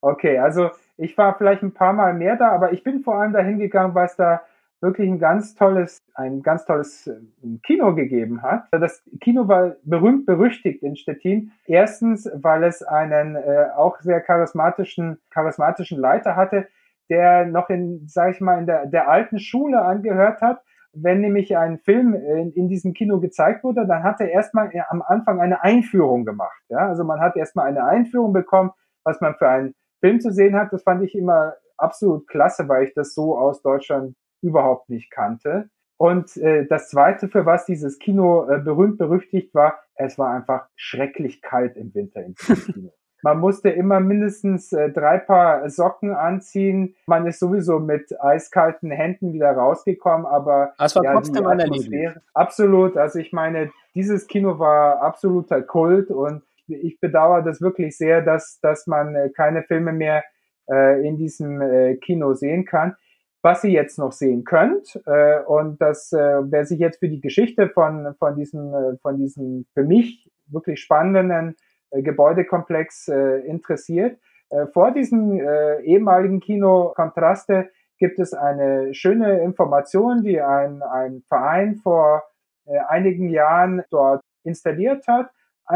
Okay, 0.00 0.38
also 0.38 0.70
ich 0.96 1.18
war 1.18 1.36
vielleicht 1.36 1.62
ein 1.62 1.74
paar 1.74 1.92
Mal 1.92 2.14
mehr 2.14 2.36
da, 2.36 2.50
aber 2.50 2.72
ich 2.72 2.84
bin 2.84 3.02
vor 3.02 3.16
allem 3.16 3.32
dahin 3.32 3.58
gegangen, 3.58 3.94
weil 3.94 4.06
es 4.06 4.16
da 4.16 4.42
wirklich 4.80 5.08
ein 5.08 5.18
ganz 5.18 5.54
tolles, 5.54 6.04
ein 6.14 6.42
ganz 6.42 6.66
tolles 6.66 7.06
äh, 7.06 7.16
Kino 7.64 7.94
gegeben 7.94 8.42
hat. 8.42 8.68
Das 8.70 9.02
Kino 9.20 9.48
war 9.48 9.76
berühmt 9.82 10.26
berüchtigt 10.26 10.82
in 10.82 10.94
Stettin. 10.94 11.52
Erstens, 11.66 12.30
weil 12.34 12.62
es 12.64 12.82
einen 12.82 13.34
äh, 13.34 13.66
auch 13.74 13.98
sehr 14.00 14.20
charismatischen, 14.20 15.18
charismatischen 15.30 15.98
Leiter 15.98 16.36
hatte, 16.36 16.68
der 17.10 17.46
noch 17.46 17.70
in, 17.70 18.04
sag 18.06 18.34
ich 18.34 18.40
mal, 18.40 18.58
in 18.58 18.66
der, 18.66 18.86
der 18.86 19.08
alten 19.08 19.38
Schule 19.38 19.82
angehört 19.82 20.40
hat. 20.40 20.62
Wenn 20.92 21.20
nämlich 21.20 21.56
ein 21.56 21.78
Film 21.78 22.14
in, 22.14 22.52
in 22.52 22.68
diesem 22.68 22.92
Kino 22.92 23.18
gezeigt 23.18 23.64
wurde, 23.64 23.86
dann 23.86 24.04
hat 24.04 24.20
er 24.20 24.30
erstmal 24.30 24.70
am 24.88 25.02
Anfang 25.02 25.40
eine 25.40 25.62
Einführung 25.62 26.24
gemacht. 26.24 26.62
Ja? 26.68 26.88
Also 26.88 27.04
man 27.04 27.20
hat 27.20 27.36
erstmal 27.36 27.66
eine 27.66 27.84
Einführung 27.84 28.32
bekommen, 28.32 28.70
was 29.04 29.20
man 29.20 29.34
für 29.34 29.48
einen 29.48 29.74
Film 30.00 30.20
zu 30.20 30.30
sehen 30.32 30.54
hat. 30.54 30.72
Das 30.72 30.82
fand 30.82 31.02
ich 31.02 31.14
immer 31.14 31.54
absolut 31.76 32.28
klasse, 32.28 32.68
weil 32.68 32.84
ich 32.84 32.94
das 32.94 33.14
so 33.14 33.36
aus 33.36 33.62
Deutschland 33.62 34.14
überhaupt 34.42 34.88
nicht 34.88 35.10
kannte. 35.10 35.68
Und 35.96 36.36
äh, 36.36 36.66
das 36.66 36.90
Zweite, 36.90 37.28
für 37.28 37.46
was 37.46 37.66
dieses 37.66 37.98
Kino 37.98 38.48
äh, 38.48 38.58
berühmt 38.58 38.98
berüchtigt 38.98 39.54
war, 39.54 39.78
es 39.94 40.18
war 40.18 40.34
einfach 40.34 40.68
schrecklich 40.76 41.40
kalt 41.40 41.76
im 41.76 41.94
Winter 41.94 42.22
in 42.22 42.34
diesem 42.34 42.74
Kino. 42.74 42.92
Man 43.24 43.40
musste 43.40 43.70
immer 43.70 44.00
mindestens 44.00 44.70
äh, 44.74 44.90
drei 44.90 45.16
Paar 45.16 45.70
Socken 45.70 46.14
anziehen. 46.14 46.94
Man 47.06 47.26
ist 47.26 47.40
sowieso 47.40 47.78
mit 47.78 48.14
eiskalten 48.20 48.90
Händen 48.90 49.32
wieder 49.32 49.50
rausgekommen, 49.52 50.26
aber 50.26 50.74
das 50.76 50.94
war 50.94 51.04
ja, 51.04 51.12
trotzdem 51.14 51.46
eine 51.46 51.64
Liebe. 51.64 52.20
Absolut. 52.34 52.98
Also 52.98 53.18
ich 53.18 53.32
meine, 53.32 53.70
dieses 53.94 54.26
Kino 54.26 54.58
war 54.58 55.00
absoluter 55.00 55.62
Kult 55.62 56.10
und 56.10 56.42
ich 56.66 57.00
bedauere 57.00 57.42
das 57.42 57.62
wirklich 57.62 57.96
sehr, 57.96 58.20
dass, 58.20 58.60
dass 58.60 58.86
man 58.86 59.14
äh, 59.14 59.30
keine 59.30 59.62
Filme 59.62 59.94
mehr 59.94 60.22
äh, 60.70 61.08
in 61.08 61.16
diesem 61.16 61.62
äh, 61.62 61.96
Kino 61.96 62.34
sehen 62.34 62.66
kann 62.66 62.94
was 63.40 63.62
ihr 63.62 63.72
jetzt 63.72 63.98
noch 63.98 64.12
sehen 64.12 64.44
könnt. 64.44 64.98
Äh, 65.04 65.40
und 65.40 65.78
das, 65.78 66.14
äh, 66.14 66.40
wer 66.44 66.64
sich 66.64 66.78
jetzt 66.78 66.98
für 66.98 67.10
die 67.10 67.20
Geschichte 67.20 67.68
von, 67.68 68.14
von 68.18 68.36
diesem, 68.36 68.72
äh, 68.72 68.96
von 69.02 69.18
diesem 69.18 69.66
für 69.74 69.84
mich 69.84 70.30
wirklich 70.46 70.80
spannenden 70.80 71.54
Gebäudekomplex 72.02 73.08
äh, 73.08 73.38
interessiert, 73.46 74.18
äh, 74.50 74.66
vor 74.66 74.92
diesem 74.92 75.38
äh, 75.38 75.80
ehemaligen 75.82 76.40
Kino 76.40 76.92
Kontraste 76.94 77.70
gibt 77.98 78.18
es 78.18 78.34
eine 78.34 78.92
schöne 78.94 79.40
Information, 79.42 80.22
die 80.22 80.40
ein, 80.40 80.82
ein 80.82 81.22
Verein 81.28 81.76
vor 81.76 82.24
äh, 82.66 82.78
einigen 82.88 83.28
Jahren 83.28 83.82
dort 83.90 84.20
installiert 84.42 85.06
hat, 85.06 85.30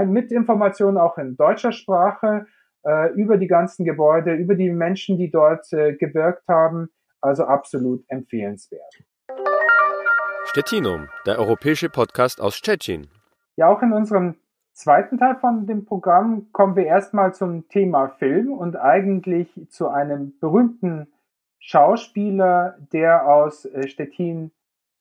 mit 0.05 0.31
Informationen 0.33 0.99
auch 0.99 1.17
in 1.17 1.39
deutscher 1.39 1.73
Sprache 1.73 2.47
äh, 2.85 3.11
über 3.15 3.39
die 3.39 3.47
ganzen 3.47 3.87
Gebäude, 3.87 4.35
über 4.35 4.55
die 4.55 4.71
Menschen, 4.71 5.17
die 5.17 5.31
dort 5.31 5.73
äh, 5.73 5.95
gewirkt 5.95 6.47
haben 6.47 6.91
also 7.21 7.45
absolut 7.45 8.05
empfehlenswert. 8.09 9.03
Stettinum, 10.45 11.09
der 11.27 11.39
europäische 11.39 11.89
Podcast 11.89 12.41
aus 12.41 12.57
Stettin. 12.57 13.09
Ja, 13.57 13.69
auch 13.69 13.83
in 13.83 13.93
unserem 13.93 14.37
zweiten 14.79 15.19
Teil 15.19 15.35
von 15.35 15.67
dem 15.67 15.85
Programm 15.85 16.53
kommen 16.53 16.77
wir 16.77 16.87
erstmal 16.87 17.35
zum 17.35 17.69
Thema 17.69 18.09
Film 18.09 18.53
und 18.53 18.77
eigentlich 18.77 19.49
zu 19.69 19.89
einem 19.89 20.39
berühmten 20.39 21.09
Schauspieler, 21.59 22.79
der 22.93 23.29
aus 23.29 23.65
äh, 23.65 23.89
Stettin 23.89 24.53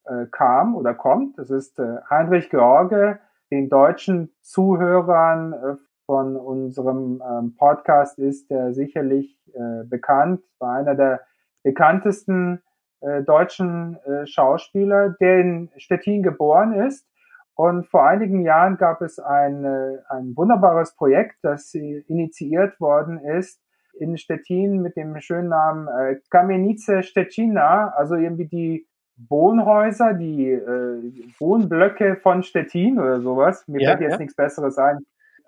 äh, 0.05 0.25
kam 0.31 0.75
oder 0.75 0.95
kommt. 0.95 1.37
Das 1.37 1.51
ist 1.51 1.77
äh, 1.77 1.97
Heinrich 2.09 2.49
George, 2.49 3.19
den 3.51 3.69
deutschen 3.69 4.33
Zuhörern 4.41 5.79
von 6.05 6.35
unserem 6.35 7.21
ähm, 7.25 7.55
Podcast 7.55 8.19
ist 8.19 8.51
er 8.51 8.73
sicherlich 8.73 9.39
bekannt. 9.85 10.41
War 10.59 10.75
einer 10.75 10.95
der 10.95 11.21
bekanntesten 11.63 12.61
deutschen 13.25 13.97
Schauspieler, 14.25 15.15
der 15.21 15.39
in 15.39 15.69
Stettin 15.77 16.21
geboren 16.23 16.73
ist. 16.73 17.07
Und 17.57 17.87
vor 17.87 18.07
einigen 18.07 18.43
Jahren 18.43 18.77
gab 18.77 19.01
es 19.01 19.17
ein, 19.17 19.65
äh, 19.65 19.97
ein 20.09 20.37
wunderbares 20.37 20.95
Projekt, 20.95 21.37
das 21.41 21.73
initiiert 21.73 22.79
worden 22.79 23.17
ist 23.17 23.59
in 23.99 24.15
Stettin 24.15 24.83
mit 24.83 24.95
dem 24.95 25.19
schönen 25.21 25.49
Namen 25.49 25.87
äh, 25.87 26.19
Kamienice 26.29 27.01
Stettina, 27.01 27.89
also 27.95 28.13
irgendwie 28.13 28.45
die 28.45 28.87
Wohnhäuser, 29.27 30.13
die 30.13 30.51
äh, 30.51 31.01
Wohnblöcke 31.39 32.17
von 32.17 32.43
Stettin 32.43 32.99
oder 32.99 33.21
sowas. 33.21 33.67
Mir 33.67 33.81
ja, 33.81 33.89
fällt 33.89 34.01
jetzt 34.01 34.11
ja. 34.11 34.17
nichts 34.19 34.35
Besseres 34.35 34.77
ein. 34.77 34.99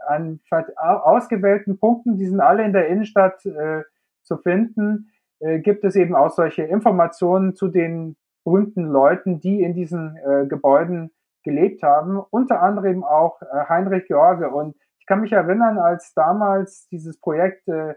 An 0.08 0.39
ausgewählten 0.78 1.78
Punkten, 1.78 2.18
die 2.18 2.25
sind 2.25 2.39
alle 2.39 2.63
in 2.63 2.74
der 2.74 2.88
Innenstadt 2.88 3.46
äh, 3.46 3.84
zu 4.24 4.38
finden, 4.38 5.12
äh, 5.42 5.60
gibt 5.60 5.84
es 5.84 5.96
eben 5.96 6.16
auch 6.16 6.32
solche 6.32 6.63
Informationen 6.63 7.54
zu 7.54 7.68
den 7.68 8.16
berühmten 8.44 8.86
Leuten, 8.86 9.39
die 9.39 9.62
in 9.62 9.75
diesen 9.75 10.18
äh, 10.18 10.48
Gebäuden 10.48 11.12
gelebt 11.43 11.84
haben, 11.84 12.19
unter 12.19 12.62
anderem 12.62 13.03
auch 13.03 13.41
äh, 13.41 13.46
Heinrich 13.69 14.05
George. 14.08 14.50
Und 14.50 14.75
ich 15.00 15.05
kann 15.05 15.22
mich 15.22 15.31
erinnern, 15.31 15.77
als 15.77 16.13
damals 16.13 16.88
dieses 16.89 17.19
Projekt 17.19 17.67
äh, 17.67 17.96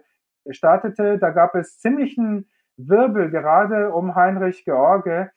startete, 0.50 1.18
da 1.18 1.30
gab 1.30 1.54
es 1.54 1.78
ziemlichen 1.78 2.48
Wirbel 2.76 3.30
gerade 3.30 3.92
um 3.92 4.14
Heinrich 4.14 4.64
George, 4.64 5.30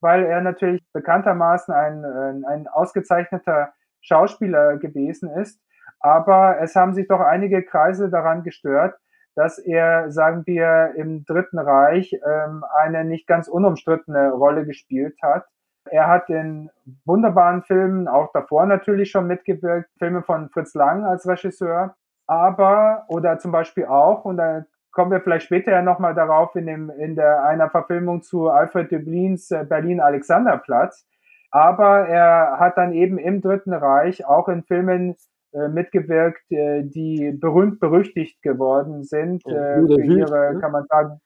weil 0.00 0.24
er 0.24 0.40
natürlich 0.40 0.82
bekanntermaßen 0.92 1.72
ein, 1.72 2.44
ein, 2.44 2.68
ausgezeichneter 2.68 3.72
Schauspieler 4.00 4.76
gewesen 4.78 5.30
ist. 5.30 5.60
Aber 6.00 6.60
es 6.60 6.74
haben 6.74 6.94
sich 6.94 7.06
doch 7.06 7.20
einige 7.20 7.62
Kreise 7.62 8.10
daran 8.10 8.42
gestört, 8.42 8.96
dass 9.34 9.58
er, 9.58 10.10
sagen 10.10 10.42
wir, 10.46 10.94
im 10.96 11.24
Dritten 11.24 11.58
Reich 11.58 12.12
ähm, 12.12 12.64
eine 12.76 13.04
nicht 13.04 13.26
ganz 13.26 13.48
unumstrittene 13.48 14.32
Rolle 14.32 14.66
gespielt 14.66 15.16
hat. 15.22 15.46
Er 15.90 16.06
hat 16.08 16.28
in 16.30 16.70
wunderbaren 17.04 17.62
Filmen, 17.62 18.08
auch 18.08 18.32
davor 18.32 18.66
natürlich 18.66 19.10
schon 19.10 19.26
mitgewirkt, 19.26 19.90
Filme 19.98 20.22
von 20.22 20.48
Fritz 20.50 20.74
Lang 20.74 21.04
als 21.04 21.26
Regisseur, 21.26 21.96
aber, 22.26 23.04
oder 23.08 23.38
zum 23.38 23.52
Beispiel 23.52 23.86
auch, 23.86 24.24
und 24.24 24.36
da 24.36 24.64
kommen 24.92 25.10
wir 25.10 25.20
vielleicht 25.20 25.46
später 25.46 25.72
ja 25.72 25.82
nochmal 25.82 26.14
darauf 26.14 26.54
in, 26.54 26.66
dem, 26.66 26.90
in 26.90 27.16
der, 27.16 27.44
einer 27.44 27.70
Verfilmung 27.70 28.22
zu 28.22 28.48
Alfred 28.48 28.92
Döblins 28.92 29.50
äh, 29.50 29.64
Berlin-Alexanderplatz, 29.68 31.06
aber 31.50 32.08
er 32.08 32.58
hat 32.58 32.78
dann 32.78 32.92
eben 32.92 33.18
im 33.18 33.40
Dritten 33.40 33.72
Reich 33.74 34.24
auch 34.24 34.48
in 34.48 34.62
Filmen 34.62 35.16
äh, 35.52 35.68
mitgewirkt, 35.68 36.50
äh, 36.50 36.82
die 36.82 37.32
berühmt 37.32 37.78
berüchtigt 37.78 38.40
geworden 38.40 39.04
sind 39.04 39.44
äh, 39.46 39.80
für 39.82 40.02
ihre, 40.02 40.54
ne? 40.54 40.60
kann 40.60 40.72
man 40.72 40.86
sagen, 40.88 41.20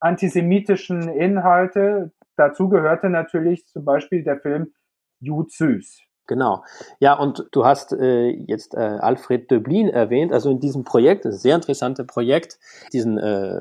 antisemitischen 0.00 1.08
Inhalte. 1.08 2.10
Dazu 2.36 2.68
gehörte 2.68 3.10
natürlich 3.10 3.66
zum 3.66 3.84
Beispiel 3.84 4.24
der 4.24 4.40
Film 4.40 4.72
Jud 5.20 5.52
Süß. 5.52 6.00
Genau. 6.26 6.64
Ja, 7.00 7.18
und 7.18 7.46
du 7.52 7.66
hast 7.66 7.92
äh, 7.92 8.28
jetzt 8.28 8.74
äh, 8.74 8.78
Alfred 8.78 9.50
Döblin 9.50 9.88
erwähnt, 9.88 10.32
also 10.32 10.50
in 10.50 10.58
diesem 10.58 10.84
Projekt, 10.84 11.26
das 11.26 11.42
sehr 11.42 11.54
interessantes 11.54 12.06
Projekt, 12.06 12.58
diesen 12.92 13.18
äh, 13.18 13.60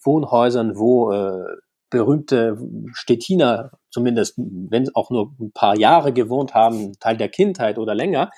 Wohnhäusern, 0.00 0.78
wo 0.78 1.10
äh, 1.10 1.44
berühmte 1.90 2.58
Stettiner, 2.92 3.72
zumindest 3.90 4.34
wenn 4.36 4.88
auch 4.94 5.10
nur 5.10 5.32
ein 5.40 5.52
paar 5.52 5.76
Jahre 5.76 6.12
gewohnt 6.12 6.54
haben, 6.54 6.92
Teil 6.98 7.16
der 7.16 7.28
Kindheit 7.28 7.78
oder 7.78 7.94
länger, 7.94 8.30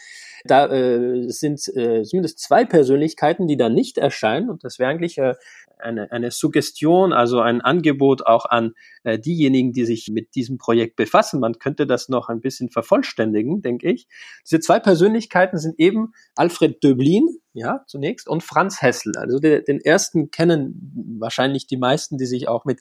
da 0.45 0.67
äh, 0.67 1.29
sind 1.29 1.67
äh, 1.75 2.03
zumindest 2.05 2.39
zwei 2.39 2.65
Persönlichkeiten, 2.65 3.47
die 3.47 3.57
da 3.57 3.69
nicht 3.69 3.99
erscheinen. 3.99 4.51
Und 4.51 4.65
das 4.65 4.79
wäre 4.79 4.91
eigentlich 4.91 5.19
äh, 5.19 5.35
eine, 5.79 6.11
eine 6.13 6.31
Suggestion, 6.31 7.13
also 7.13 7.41
ein 7.41 7.61
Angebot 7.61 8.27
auch 8.27 8.47
an 8.47 8.73
äh, 9.05 9.19
diejenigen, 9.19 9.73
die 9.73 9.85
sich 9.85 10.09
mit 10.11 10.35
diesem 10.35 10.59
Projekt 10.59 10.97
befassen. 10.97 11.41
Man 11.41 11.59
könnte 11.59 11.87
das 11.87 12.09
noch 12.09 12.29
ein 12.29 12.41
bisschen 12.41 12.71
vervollständigen, 12.71 13.63
denke 13.63 13.91
ich. 13.91 14.09
Diese 14.45 14.61
zwei 14.61 14.81
Persönlichkeiten 14.81 15.59
sind 15.59 15.79
eben 15.79 16.13
Alfred 16.35 16.83
Döblin, 16.83 17.27
ja, 17.53 17.85
zunächst, 17.87 18.29
und 18.29 18.43
Franz 18.43 18.83
Hessel. 18.83 19.13
Also 19.17 19.39
de, 19.39 19.63
den 19.63 19.81
ersten 19.81 20.31
kennen 20.31 21.19
wahrscheinlich 21.19 21.67
die 21.67 21.79
meisten, 21.79 22.19
die 22.19 22.27
sich 22.27 22.49
auch 22.49 22.65
mit, 22.65 22.81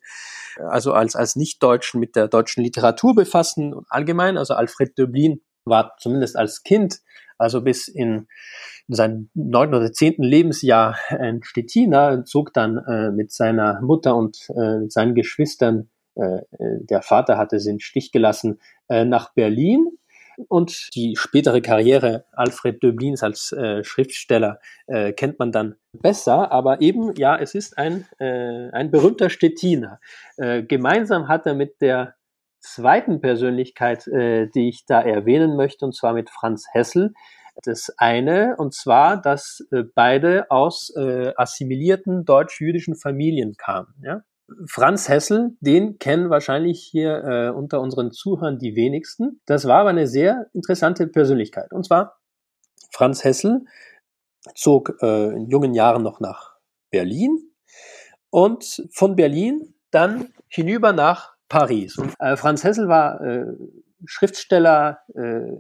also 0.58 0.94
als, 0.94 1.16
als 1.16 1.36
Nicht-Deutschen 1.36 2.00
mit 2.00 2.16
der 2.16 2.28
deutschen 2.28 2.64
Literatur 2.64 3.16
befassen 3.16 3.74
und 3.74 3.86
allgemein. 3.90 4.38
Also 4.38 4.54
Alfred 4.54 4.98
Döblin 4.98 5.42
war 5.66 5.96
zumindest 6.00 6.36
als 6.36 6.64
Kind 6.64 7.00
also 7.38 7.62
bis 7.62 7.88
in, 7.88 8.28
in 8.88 8.96
sein 8.96 9.30
neunten 9.34 9.76
oder 9.76 9.92
zehnten 9.92 10.24
Lebensjahr 10.24 10.98
in 11.10 11.44
Stettina, 11.44 12.24
zog 12.26 12.54
dann 12.54 12.78
äh, 12.78 13.12
mit 13.12 13.32
seiner 13.32 13.82
Mutter 13.82 14.16
und 14.16 14.38
äh, 14.50 14.88
seinen 14.90 15.16
Geschwistern, 15.16 15.90
äh, 16.16 16.40
der 16.60 17.02
Vater 17.02 17.38
hatte 17.38 17.60
sie 17.60 17.72
in 17.72 17.80
Stich 17.80 18.12
gelassen, 18.12 18.60
äh, 18.90 19.06
nach 19.06 19.34
Berlin. 19.34 19.88
Und 20.50 20.94
die 20.96 21.16
spätere 21.16 21.62
Karriere 21.62 22.26
Alfred 22.34 22.84
Döblins 22.84 23.24
als 23.24 23.54
äh, 23.54 23.86
Schriftsteller 23.86 24.60
äh, 24.86 25.14
kennt 25.14 25.40
man 25.40 25.54
dann 25.54 25.76
besser, 25.94 26.52
aber 26.52 26.82
eben, 26.82 27.16
ja, 27.16 27.38
es 27.38 27.56
ist 27.56 27.78
ein, 27.78 28.06
äh, 28.20 28.70
ein 28.72 28.92
berühmter 28.92 29.30
Stettiner. 29.30 30.00
Äh, 30.36 30.64
gemeinsam 30.64 31.30
hat 31.30 31.46
er 31.46 31.54
mit 31.54 31.80
der 31.80 32.16
zweiten 32.66 33.22
Persönlichkeit, 33.22 34.08
äh, 34.08 34.48
die 34.54 34.70
ich 34.70 34.86
da 34.86 35.02
erwähnen 35.02 35.56
möchte, 35.56 35.86
und 35.86 35.96
zwar 35.96 36.14
mit 36.14 36.30
Franz 36.30 36.66
Hessel, 36.72 37.14
das 37.64 37.94
eine, 37.98 38.56
und 38.58 38.74
zwar, 38.74 39.22
dass 39.22 39.66
äh, 39.72 39.84
beide 39.84 40.52
aus 40.52 40.94
äh, 40.96 41.32
assimilierten 41.38 42.26
deutsch-jüdischen 42.26 42.96
Familien 42.96 43.56
kamen. 43.58 43.94
Ja? 44.04 44.24
Franz 44.68 45.10
Hessel, 45.10 45.56
den 45.60 45.98
kennen 45.98 46.30
wahrscheinlich 46.30 46.84
hier 46.84 47.24
äh, 47.24 47.50
unter 47.50 47.82
unseren 47.82 48.12
Zuhörern 48.12 48.60
die 48.60 48.76
wenigsten. 48.76 49.42
Das 49.46 49.66
war 49.66 49.80
aber 49.80 49.90
eine 49.90 50.08
sehr 50.08 50.48
interessante 50.54 51.08
Persönlichkeit. 51.08 51.72
Und 51.72 51.86
zwar, 51.86 52.20
Franz 52.92 53.24
Hessel 53.24 53.66
zog 54.54 54.98
äh, 55.02 55.36
in 55.36 55.48
jungen 55.48 55.74
Jahren 55.74 56.04
noch 56.04 56.20
nach 56.20 56.56
Berlin 56.92 57.52
und 58.30 58.88
von 58.92 59.16
Berlin 59.16 59.74
dann 59.92 60.34
hinüber 60.48 60.94
nach 60.94 61.35
Paris. 61.50 61.98
Und, 61.98 62.14
äh, 62.20 62.36
Franz 62.38 62.64
Hessel 62.64 62.88
war 62.88 63.22
äh, 63.22 63.46
Schriftsteller, 64.06 65.00
äh, 65.16 65.52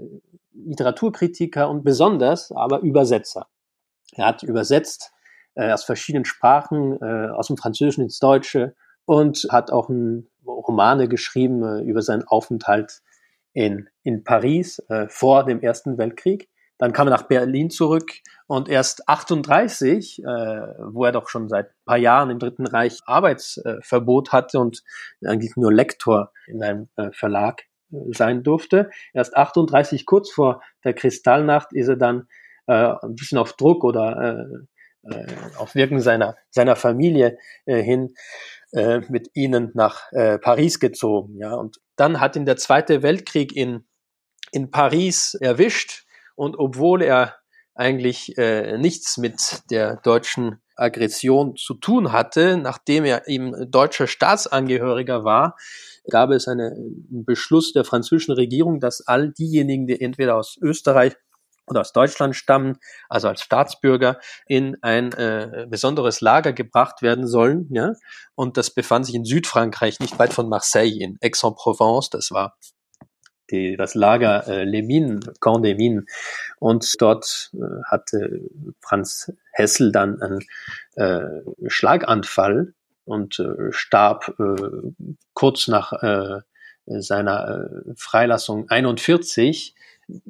Literaturkritiker 0.53 1.69
und 1.69 1.83
besonders 1.83 2.51
aber 2.51 2.79
Übersetzer. 2.79 3.47
Er 4.13 4.27
hat 4.27 4.43
übersetzt 4.43 5.11
äh, 5.55 5.71
aus 5.71 5.83
verschiedenen 5.83 6.25
Sprachen, 6.25 7.01
äh, 7.01 7.29
aus 7.29 7.47
dem 7.47 7.57
Französischen 7.57 8.01
ins 8.01 8.19
Deutsche 8.19 8.75
und 9.05 9.47
hat 9.49 9.71
auch 9.71 9.89
ein, 9.89 10.27
Romane 10.45 11.07
geschrieben 11.07 11.63
äh, 11.63 11.81
über 11.81 12.01
seinen 12.01 12.23
Aufenthalt 12.23 13.01
in, 13.53 13.89
in 14.03 14.23
Paris 14.23 14.85
vor 15.07 15.45
dem 15.45 15.61
Ersten 15.61 15.97
Weltkrieg. 15.97 16.49
Dann 16.77 16.91
kam 16.91 17.07
er 17.07 17.11
nach 17.11 17.23
Berlin 17.23 17.69
zurück 17.69 18.11
und 18.47 18.69
erst 18.69 19.07
38, 19.07 20.19
äh, 20.19 20.23
wo 20.25 21.05
er 21.05 21.11
doch 21.11 21.29
schon 21.29 21.47
seit 21.47 21.67
ein 21.67 21.85
paar 21.85 21.97
Jahren 21.97 22.29
im 22.29 22.39
Dritten 22.39 22.67
Reich 22.67 22.99
Arbeitsverbot 23.05 24.31
hatte 24.31 24.59
und 24.59 24.83
eigentlich 25.25 25.55
nur 25.55 25.71
Lektor 25.71 26.31
in 26.47 26.61
einem 26.61 26.89
äh, 26.97 27.11
Verlag 27.11 27.63
äh, 27.91 27.97
sein 28.13 28.43
durfte. 28.43 28.89
Erst 29.13 29.35
38, 29.37 30.05
kurz 30.05 30.31
vor 30.31 30.61
der 30.83 30.93
Kristallnacht, 30.93 31.71
ist 31.71 31.87
er 31.87 31.97
dann 31.97 32.27
äh, 32.67 32.73
ein 32.73 33.15
bisschen 33.15 33.37
auf 33.37 33.53
Druck 33.53 33.83
oder 33.83 34.37
äh, 34.37 35.13
äh, 35.15 35.25
auf 35.57 35.75
Wirken 35.75 36.01
seiner, 36.01 36.35
seiner 36.49 36.75
Familie 36.75 37.37
äh, 37.65 37.81
hin 37.81 38.15
äh, 38.73 39.01
mit 39.07 39.29
ihnen 39.33 39.71
nach 39.75 40.11
äh, 40.11 40.39
Paris 40.39 40.79
gezogen. 40.79 41.37
Ja, 41.39 41.53
und 41.53 41.77
dann 41.95 42.19
hat 42.19 42.35
ihn 42.35 42.45
der 42.45 42.57
Zweite 42.57 43.01
Weltkrieg 43.01 43.55
in, 43.55 43.87
in 44.51 44.71
Paris 44.71 45.35
erwischt 45.35 46.04
und 46.35 46.57
obwohl 46.57 47.01
er 47.01 47.35
eigentlich 47.75 48.37
äh, 48.37 48.77
nichts 48.77 49.17
mit 49.17 49.63
der 49.69 49.97
deutschen 49.97 50.61
Aggression 50.77 51.55
zu 51.55 51.73
tun 51.73 52.11
hatte, 52.11 52.57
nachdem 52.57 53.05
er 53.05 53.27
eben 53.27 53.69
deutscher 53.69 54.07
Staatsangehöriger 54.07 55.23
war, 55.23 55.55
gab 56.09 56.31
es 56.31 56.47
eine, 56.47 56.67
einen 56.67 57.25
Beschluss 57.25 57.73
der 57.73 57.85
französischen 57.85 58.33
Regierung, 58.33 58.79
dass 58.79 59.05
all 59.05 59.31
diejenigen, 59.31 59.87
die 59.87 59.99
entweder 59.99 60.35
aus 60.35 60.57
Österreich 60.61 61.15
oder 61.67 61.81
aus 61.81 61.93
Deutschland 61.93 62.35
stammen, 62.35 62.77
also 63.09 63.27
als 63.27 63.41
Staatsbürger, 63.41 64.19
in 64.47 64.77
ein 64.81 65.11
äh, 65.13 65.65
besonderes 65.67 66.21
Lager 66.21 66.53
gebracht 66.53 67.01
werden 67.01 67.27
sollen. 67.27 67.67
Ja? 67.71 67.93
Und 68.35 68.57
das 68.57 68.69
befand 68.69 69.05
sich 69.07 69.15
in 69.15 69.25
Südfrankreich, 69.25 69.99
nicht 69.99 70.19
weit 70.19 70.33
von 70.33 70.47
Marseille, 70.47 70.99
in 70.99 71.17
Aix-en-Provence. 71.21 72.09
Das 72.11 72.31
war 72.31 72.55
die, 73.51 73.77
das 73.77 73.95
Lager 73.95 74.47
äh, 74.47 74.63
Les 74.63 74.83
Mines, 74.83 75.25
Camp 75.39 75.63
des 75.63 75.77
Mines. 75.77 76.05
Und 76.59 77.01
dort 77.01 77.51
äh, 77.53 77.83
hatte 77.85 78.41
Franz 78.81 79.31
Hessel 79.51 79.91
dann 79.91 80.21
einen 80.21 80.39
äh, 80.95 81.41
Schlaganfall 81.67 82.73
und 83.05 83.39
äh, 83.39 83.71
starb 83.71 84.33
äh, 84.39 84.91
kurz 85.33 85.67
nach 85.67 85.93
äh, 86.03 86.39
seiner 86.85 87.67
äh, 87.85 87.93
Freilassung 87.95 88.69
41 88.69 89.75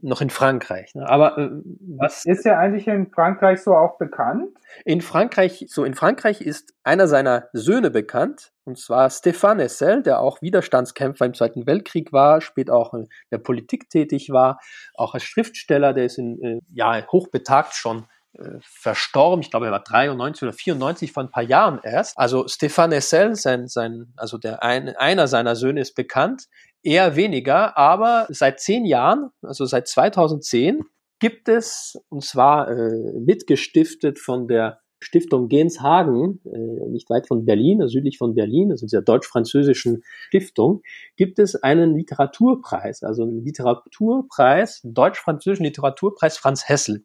noch 0.01 0.22
in 0.22 0.29
Frankreich. 0.29 0.96
Ne? 0.96 1.08
Aber 1.08 1.38
äh, 1.38 1.50
was 1.98 2.25
ist 2.25 2.46
er 2.46 2.60
eigentlich 2.60 2.88
in 2.88 3.12
Frankreich 3.12 3.62
so 3.62 3.75
auch 3.75 3.98
bekannt? 3.98 4.50
In 4.86 5.01
Frankreich, 5.01 5.65
so 5.70 5.83
in 5.83 5.94
Frankreich 5.94 6.42
ist 6.42 6.74
einer 6.83 7.07
seiner 7.07 7.50
Söhne 7.53 7.92
bekannt, 7.92 8.51
und 8.64 8.79
zwar 8.79 9.09
Stéphane 9.09 9.61
Essel, 9.61 10.01
der 10.01 10.20
auch 10.20 10.42
Widerstandskämpfer 10.42 11.25
im 11.25 11.33
Zweiten 11.33 11.68
Weltkrieg 11.68 12.11
war, 12.14 12.42
später 12.42 12.74
auch 12.74 12.94
in 12.94 13.07
der 13.31 13.38
Politik 13.38 13.90
tätig 13.90 14.29
war, 14.31 14.59
auch 14.96 15.14
als 15.14 15.24
Schriftsteller, 15.24 15.94
der 15.94 16.05
ist 16.05 16.18
in, 16.18 16.42
äh, 16.42 16.59
ja 16.74 17.05
hochbetagt 17.11 17.74
schon 17.74 18.05
äh, 18.38 18.57
verstorben. 18.61 19.42
Ich 19.42 19.51
glaube, 19.51 19.68
er 19.68 19.72
war 19.72 19.83
93 19.83 20.44
oder 20.44 20.53
94 20.53 21.11
vor 21.11 21.24
ein 21.24 21.31
paar 21.31 21.44
Jahren 21.44 21.79
erst. 21.83 22.18
Also 22.18 22.46
Stéphane 22.46 22.96
Essel, 22.96 23.35
sein, 23.35 23.68
sein, 23.68 24.14
also 24.18 24.38
der 24.38 24.64
ein, 24.64 24.96
einer 24.96 25.27
seiner 25.27 25.55
Söhne 25.55 25.81
ist 25.81 25.96
bekannt. 25.96 26.48
Eher 26.85 27.15
weniger, 27.15 27.75
aber 27.79 28.27
seit 28.29 28.59
zehn 28.59 28.85
Jahren, 28.85 29.31
also 29.41 29.65
seit 29.65 29.87
2010, 29.87 30.81
gibt 31.19 31.50
es, 31.50 31.98
und 32.09 32.24
zwar 32.24 32.69
äh, 32.69 33.11
mitgestiftet 33.19 34.19
von 34.19 34.48
der 34.48 34.81
Stiftung 35.00 35.50
Genshagen, 35.50 36.41
äh, 36.45 36.89
nicht 36.91 37.09
weit 37.09 37.27
von 37.27 37.43
Berlin, 37.43 37.87
südlich 37.87 38.19
von 38.19 38.35
Berlin, 38.35 38.69
also 38.69 38.85
dieser 38.85 39.01
deutsch-französischen 39.01 40.03
Stiftung, 40.27 40.83
gibt 41.17 41.39
es 41.39 41.55
einen 41.55 41.95
Literaturpreis, 41.95 43.01
also 43.01 43.24
einen 43.24 43.43
Literaturpreis, 43.43 44.81
deutsch-französischen 44.83 45.65
Literaturpreis 45.65 46.37
Franz 46.37 46.69
Hessel. 46.69 47.03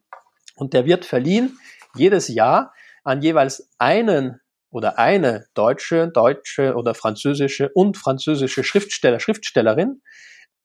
Und 0.55 0.73
der 0.73 0.85
wird 0.85 1.05
verliehen 1.05 1.57
jedes 1.95 2.27
Jahr 2.27 2.71
an 3.03 3.23
jeweils 3.23 3.67
einen 3.79 4.41
oder 4.71 4.97
eine 4.97 5.45
deutsche, 5.53 6.07
deutsche 6.07 6.75
oder 6.75 6.95
französische 6.95 7.69
und 7.73 7.97
französische 7.97 8.63
Schriftsteller, 8.63 9.19
Schriftstellerin, 9.19 10.01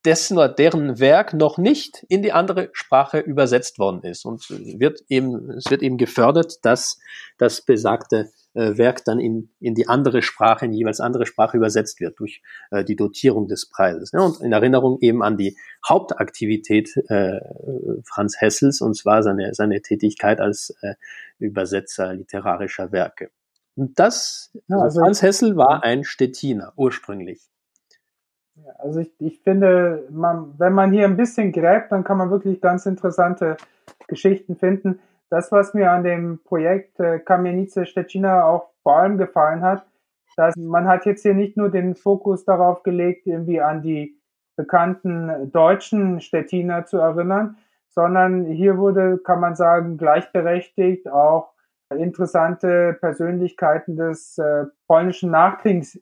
dessen 0.05 0.37
oder 0.37 0.49
deren 0.49 0.99
Werk 0.99 1.33
noch 1.33 1.57
nicht 1.57 2.05
in 2.07 2.21
die 2.21 2.31
andere 2.31 2.69
Sprache 2.71 3.19
übersetzt 3.19 3.77
worden 3.77 4.03
ist. 4.03 4.25
Und 4.25 4.49
wird 4.49 5.01
eben, 5.09 5.51
es 5.51 5.69
wird 5.69 5.81
eben 5.81 5.97
gefördert, 5.97 6.59
dass 6.63 6.97
das 7.37 7.61
besagte 7.61 8.31
äh, 8.53 8.77
Werk 8.77 9.03
dann 9.03 9.19
in, 9.19 9.49
in 9.59 9.75
die 9.75 9.87
andere 9.87 10.21
Sprache, 10.21 10.65
in 10.65 10.73
jeweils 10.73 10.99
andere 10.99 11.25
Sprache 11.25 11.57
übersetzt 11.57 11.99
wird 11.99 12.19
durch 12.19 12.41
äh, 12.71 12.85
die 12.85 12.95
Dotierung 12.95 13.47
des 13.47 13.69
Preises. 13.69 14.11
Ja, 14.13 14.21
und 14.21 14.39
in 14.39 14.53
Erinnerung 14.53 14.97
eben 15.01 15.21
an 15.23 15.35
die 15.35 15.57
Hauptaktivität 15.87 16.95
äh, 17.09 17.39
Franz 18.05 18.39
Hessels, 18.39 18.81
und 18.81 18.95
zwar 18.95 19.23
seine, 19.23 19.53
seine 19.53 19.81
Tätigkeit 19.81 20.39
als 20.39 20.75
äh, 20.81 20.93
Übersetzer 21.39 22.13
literarischer 22.13 22.91
Werke. 22.91 23.29
Und 23.77 23.99
das, 23.99 24.51
ja, 24.67 24.77
also 24.79 25.01
Franz 25.01 25.21
Hessel 25.21 25.55
war 25.55 25.83
ein 25.83 26.03
Stettiner 26.03 26.73
ursprünglich. 26.75 27.47
Also 28.79 29.01
ich, 29.01 29.11
ich 29.19 29.39
finde, 29.43 30.07
man, 30.09 30.55
wenn 30.57 30.73
man 30.73 30.91
hier 30.91 31.05
ein 31.05 31.15
bisschen 31.15 31.51
gräbt, 31.51 31.91
dann 31.91 32.03
kann 32.03 32.17
man 32.17 32.31
wirklich 32.31 32.59
ganz 32.59 32.87
interessante 32.87 33.55
Geschichten 34.07 34.55
finden. 34.55 34.99
Das, 35.29 35.51
was 35.51 35.75
mir 35.75 35.91
an 35.91 36.03
dem 36.03 36.39
Projekt 36.43 36.99
äh, 36.99 37.19
Kamienice 37.19 37.85
Stettiner 37.85 38.45
auch 38.45 38.71
vor 38.81 38.97
allem 38.97 39.19
gefallen 39.19 39.61
hat, 39.61 39.85
dass 40.37 40.55
man 40.55 40.87
hat 40.87 41.05
jetzt 41.05 41.21
hier 41.21 41.35
nicht 41.35 41.55
nur 41.55 41.69
den 41.69 41.95
Fokus 41.95 42.45
darauf 42.45 42.81
gelegt, 42.81 43.27
irgendwie 43.27 43.61
an 43.61 43.83
die 43.83 44.19
bekannten 44.55 45.51
deutschen 45.51 46.19
Stettiner 46.19 46.85
zu 46.85 46.97
erinnern, 46.97 47.57
sondern 47.89 48.45
hier 48.45 48.79
wurde, 48.79 49.19
kann 49.19 49.39
man 49.39 49.55
sagen, 49.55 49.97
gleichberechtigt 49.97 51.09
auch 51.09 51.53
interessante 51.95 52.97
Persönlichkeiten 52.99 53.95
des 53.95 54.37
äh, 54.37 54.65
polnischen 54.87 55.31
Nachkriegs 55.31 55.99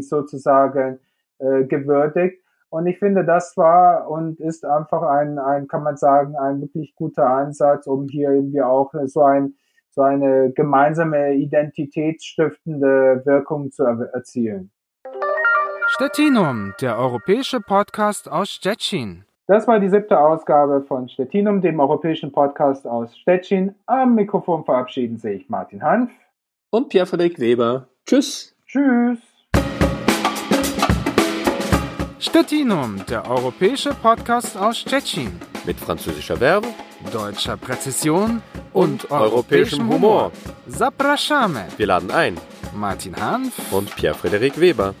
sozusagen 0.00 0.98
äh, 1.38 1.64
gewürdigt. 1.64 2.42
Und 2.70 2.86
ich 2.86 2.98
finde, 2.98 3.24
das 3.24 3.56
war 3.56 4.10
und 4.10 4.40
ist 4.40 4.64
einfach 4.64 5.02
ein, 5.02 5.38
ein, 5.38 5.68
kann 5.68 5.84
man 5.84 5.96
sagen, 5.96 6.34
ein 6.36 6.60
wirklich 6.60 6.94
guter 6.96 7.26
Ansatz, 7.26 7.86
um 7.86 8.08
hier 8.08 8.30
irgendwie 8.30 8.62
auch 8.62 8.92
so 9.04 9.22
ein, 9.22 9.54
so 9.90 10.02
eine 10.02 10.50
gemeinsame 10.52 11.34
identitätsstiftende 11.34 13.22
Wirkung 13.24 13.70
zu 13.70 13.84
erzielen. 13.84 14.72
Stettinum, 15.86 16.74
der 16.80 16.98
europäische 16.98 17.60
Podcast 17.60 18.28
aus 18.28 18.50
Stettin. 18.50 19.24
Das 19.46 19.68
war 19.68 19.78
die 19.78 19.90
siebte 19.90 20.18
Ausgabe 20.18 20.80
von 20.88 21.06
Stettinum, 21.06 21.60
dem 21.60 21.78
europäischen 21.78 22.32
Podcast 22.32 22.86
aus 22.86 23.14
Stettin. 23.14 23.74
Am 23.84 24.14
Mikrofon 24.14 24.64
verabschieden 24.64 25.18
sich 25.18 25.50
Martin 25.50 25.82
Hanf 25.82 26.10
und 26.70 26.88
Pierre-Frederik 26.88 27.38
Weber. 27.38 27.86
Tschüss. 28.06 28.56
Tschüss. 28.66 29.18
Stettinum, 32.18 33.04
der 33.06 33.30
europäische 33.30 33.90
Podcast 33.90 34.56
aus 34.56 34.78
Stettin. 34.78 35.38
Mit 35.66 35.78
französischer 35.78 36.38
Verbe, 36.38 36.68
deutscher 37.12 37.58
Präzision 37.58 38.40
und, 38.72 39.04
und 39.04 39.10
europäischem 39.10 39.86
Humor. 39.90 40.32
Zapraszamy. 40.68 41.64
Wir 41.76 41.88
laden 41.88 42.10
ein. 42.10 42.38
Martin 42.74 43.14
Hanf 43.14 43.52
und 43.74 43.94
Pierre-Frederik 43.94 44.58
Weber. 44.58 44.94